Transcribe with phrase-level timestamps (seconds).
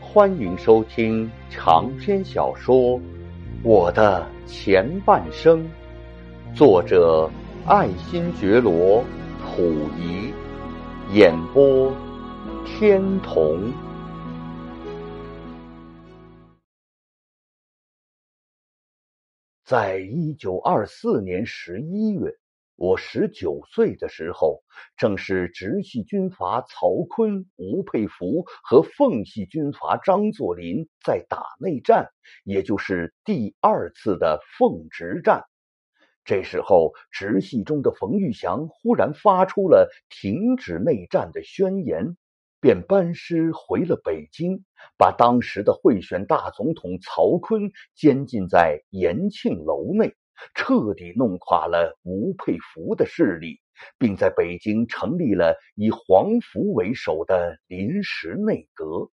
[0.00, 2.98] 欢迎收听长篇小说
[3.62, 5.62] 《我的前半生》，
[6.56, 7.30] 作者
[7.66, 9.02] 爱新觉罗·
[9.54, 9.62] 溥
[9.98, 10.32] 仪，
[11.12, 11.94] 演播
[12.64, 13.70] 天童。
[19.62, 22.39] 在一九二四年十一月。
[22.80, 24.62] 我十九岁的时候，
[24.96, 32.08] 正是直系军阀曹锟、吴佩孚和奉系军阀张作霖在打内战，
[32.42, 35.44] 也就是第二次的奉直战。
[36.24, 42.16] 这时候，直系中的冯玉祥忽然发出了停止内战的宣言，
[42.62, 44.64] 便班师回了北京，
[44.96, 50.14] 把当时的贿选大总统曹锟监禁在延庆楼内。
[50.54, 53.60] 彻底弄垮了吴佩孚的势力，
[53.98, 59.10] 并在北京成立了以黄福为首的临时内阁。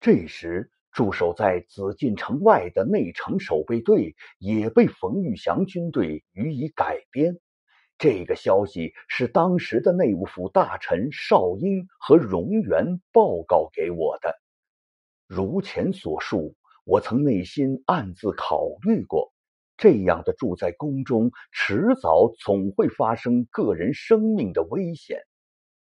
[0.00, 7.38] 这时，驻守在紫禁城外的内城守备队也被冯玉祥军队予以改编。
[7.98, 14.38] 这个消息是当时的内务府大臣邵英和荣源报告给我的。
[15.26, 19.32] 如前所述，我曾内心暗自考虑过。
[19.76, 25.20] 这样的住在宫中，迟早总会发生个人生命的危险。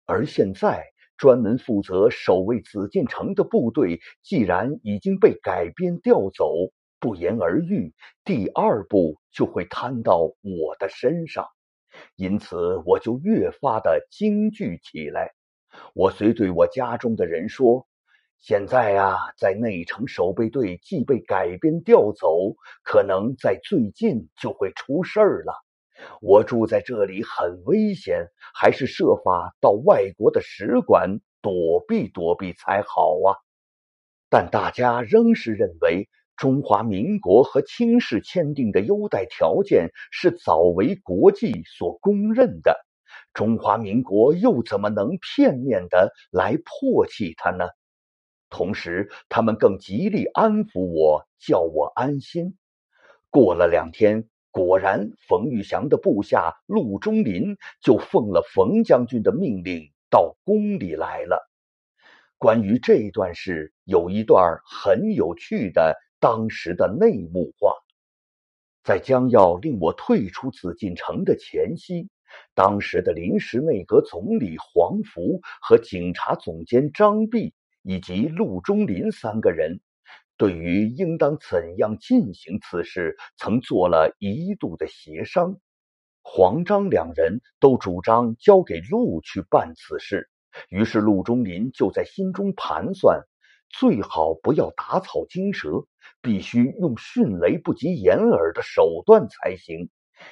[0.05, 0.85] 而现在，
[1.17, 6.53] 专门负责守卫紫禁城的部队既然已经被改编调走，
[6.99, 11.47] 不言而喻，第二步就会摊到我的身上。
[12.17, 15.33] 因此，我就越发的惊惧起来。
[15.95, 17.87] 我遂对我家中的人说。
[18.41, 25.55] 现在啊，在内城守备队既被改编调走，可能在最近就会出事儿了。
[26.21, 33.39] 我住在这里很危险，还是设法到外国的使馆躲避躲避才好啊。
[34.29, 42.77] 但大家仍是认为中华民国和清室签订的优待条件是早为国际所公认的，
[43.33, 47.69] 中华民国又怎么能片面的来唾弃它呢？
[48.55, 52.57] 同时，他们更极力安抚我，叫我安心。
[53.29, 61.51] 过了两天，果然，冯玉祥的部下陆中林就奉了冯将军的命令到宫里来了。
[62.39, 67.73] 关于这段事，有一段很有趣的当时的内幕话：
[68.85, 72.09] 在将要令我退出紫禁城的前夕，
[72.55, 77.53] 当时的临时内阁总理黄福和警察总监张弼。
[77.85, 79.81] 以及陆中林三个人，
[80.39, 85.59] 对于应当怎样进行此事，曾做了一度的协商。
[86.23, 90.31] 黄章两人都主张交给陆去办此事，
[90.71, 93.23] 于是陆中林就在心中盘算：
[93.69, 95.85] 最好不要打草惊蛇，
[96.23, 99.91] 必须用迅雷不及掩耳的手段才行，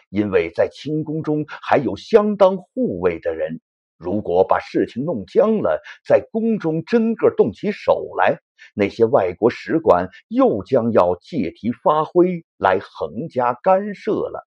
[0.09, 3.61] 因为在清宫中还有相当护卫的人。
[4.03, 8.41] 如果把事情弄僵了，在宫中真个动起手来，
[8.75, 14.49] 那些外国使馆又将要借题发挥来横加干涉了。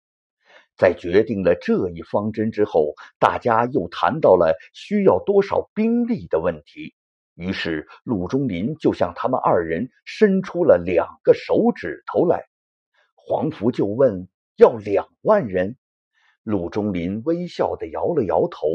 [0.76, 6.94] 在决定了这一方针之后，大家又谈到了需要多少兵力的问题。
[7.34, 12.44] 于是陆中林就向他们二人伸出了两个手指头来。
[13.16, 14.28] 黄福就问
[14.58, 15.78] ：“要两万人？”
[16.44, 18.68] 陆中林微笑的摇了摇头。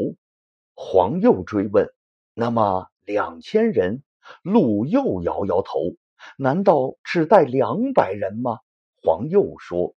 [0.73, 1.87] 黄又追问
[2.33, 4.03] ：“那么两千人？”
[4.41, 5.95] 陆又摇摇头
[6.37, 8.59] ：“难道只带两百人吗？”
[9.03, 9.95] 黄又说：“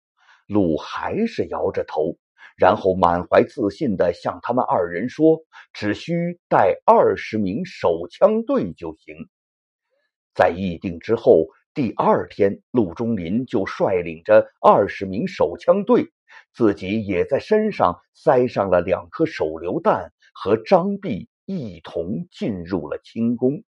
[0.48, 2.16] 陆还是摇着头，
[2.56, 5.42] 然后满怀自信的向他们二人说
[5.74, 9.16] ：‘只需带二十名手枪队就行。’”
[10.34, 16.14] 在议定之后，第二天，陆中林就率领着二十名手枪队，
[16.54, 20.13] 自己也在身上塞上了两颗手榴弹。
[20.34, 23.64] 和张弼一同进入了清宫。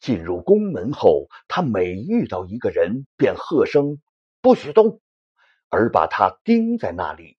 [0.00, 3.98] 进入宫门后，他每遇到一个人，便喝声
[4.42, 5.00] “不许动”，
[5.70, 7.38] 而把他盯在那里。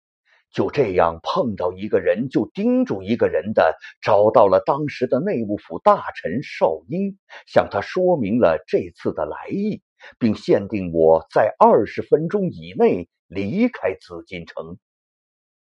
[0.49, 9.83] 就这样，碰到一个人就盯住一个人的，找到了当时的内务府大臣邵英，向他说明了这次的来意，
[10.17, 14.77] 并限定我在二十分钟以内离开紫禁城。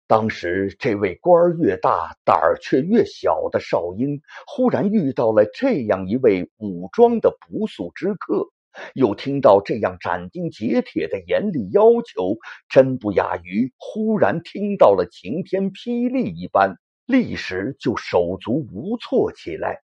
[0.08, 8.48] 当时，这位官儿越大，胆儿却越小的少英，忽然遇到了这样一位武装的不速之客，
[8.94, 12.36] 又听到这样斩钉截铁的严厉要求，
[12.68, 19.80] 真不亚于忽然听到了晴天霹雳一般，立时就手足无措起来。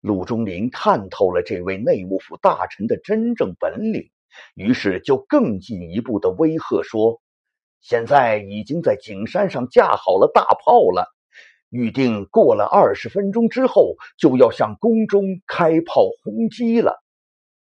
[0.00, 4.08] 鲁中林看透了这位内务府大臣的真正本领，
[4.54, 7.20] 于是就更进一步的威吓说
[7.80, 11.08] ：“现在已经在景山上架好了大炮了，
[11.70, 17.02] 预定过了二十分钟之后就要向宫中开炮轰击了。”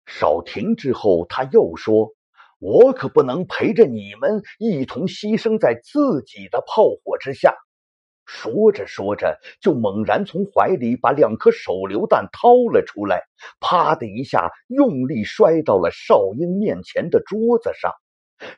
[0.07, 2.13] 少停之后，他又说。
[2.59, 7.55] 我可不能陪着你们一同牺牲在自己的炮火之下。
[8.25, 13.25] 说着说着，就猛然从怀里把两颗手榴弹掏了出来，
[13.61, 17.93] 啪的一下，用力摔到了少英面前的桌子上。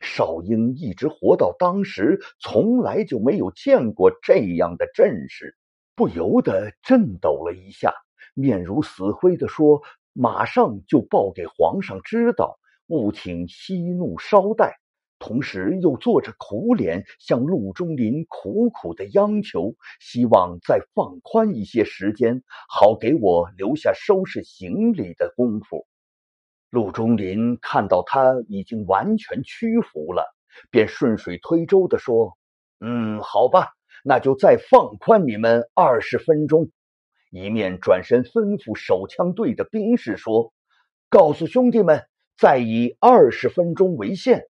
[0.01, 5.57] 少英一直活到当时，从来就没有见过这样的阵势，
[5.95, 7.93] 不由得震抖了一下，
[8.35, 9.83] 面如死灰的说
[10.13, 12.59] ：“马上就报给皇上知道。”
[12.89, 14.79] 务请息怒稍待，
[15.19, 25.87] 同时又做着苦脸，向陆中林苦苦的央求，希望再放宽一些时间，好给我留下收拾行李的功夫。
[26.71, 30.35] 陆中林看到他已经完全屈服了，
[30.71, 32.37] 便顺水推舟的说
[32.81, 33.69] ：“嗯，好吧，
[34.05, 36.71] 那就再放宽你们二十分钟。”
[37.31, 40.53] 一面转身吩咐手枪队的兵士说
[41.11, 42.05] ：“告诉兄弟们。”
[42.39, 44.47] 再以二十分钟为限。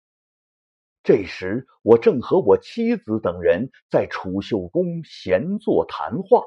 [1.03, 6.43] 这时，我正和我妻子等人在储秀宫闲坐谈话，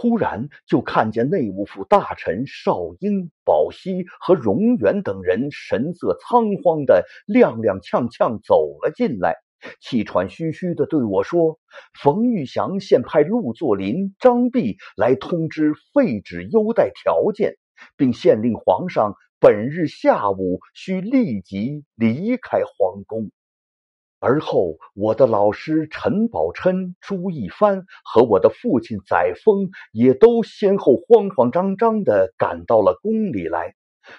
[0.00, 9.34] 忽然就看见内务府大臣邵英、宝熙和荣元等人神色仓皇的踉踉跄跄走了进来，
[9.80, 11.58] 气喘吁吁的对我说
[12.00, 17.56] ：“冯玉祥现派陆作霖、张弼来通知废止优待条件，
[17.96, 23.30] 并限令皇上。”本日下午需立即离开皇宫，
[24.20, 33.74] 而后我的老师陈宝琛、朱一帆和我的父亲载沣也都先后慌慌张张的赶到了宫里来。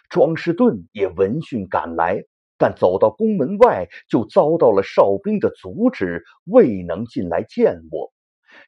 [0.09, 2.23] 庄士顿也闻讯赶来，
[2.57, 8.13] 但走到宫门外就遭到了哨兵的阻止，未能进来见我。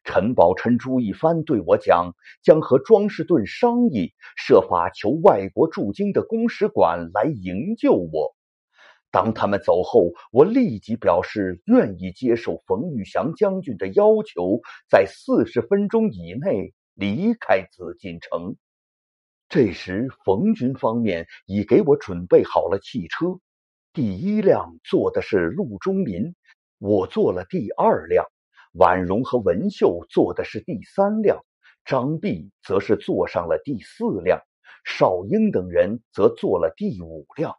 [0.04, 2.12] 陈宝琛、朱一帆对我讲，
[2.44, 8.36] 将和庄士顿商议，设法求外国驻京的公使馆来营救我。
[9.12, 18.56] 当他们走后，我立即表示愿意接受冯玉祥将军的要求，在四十分钟以内离开紫禁城。
[19.50, 23.40] 这时，冯军方面已给我准备好了汽车，
[23.92, 26.34] 第一辆坐的是陆中林，
[26.80, 28.25] 我坐了第二辆。
[28.72, 31.44] 婉容和文秀坐的是第三辆，
[31.84, 34.40] 张弼则是坐上了第四辆，
[34.86, 37.57] 少英等人则坐了第五辆。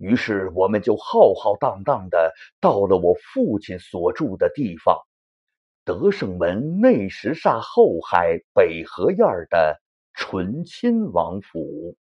[0.00, 4.98] 于是我们就浩浩荡荡的到了我父亲所住的地方——
[5.84, 9.18] 德胜门内什刹后海北河沿
[9.50, 9.78] 的
[10.14, 11.98] 醇亲王府。